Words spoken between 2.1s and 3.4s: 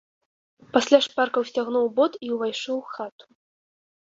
і ўвайшоў у хату.